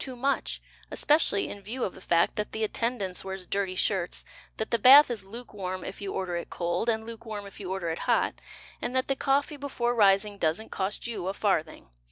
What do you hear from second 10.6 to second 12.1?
cost you a farthing.